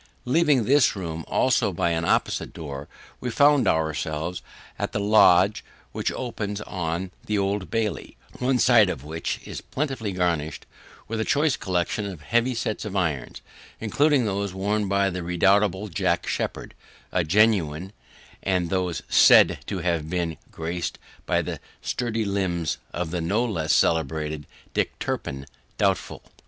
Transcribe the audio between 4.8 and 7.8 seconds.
the lodge which opens on the Old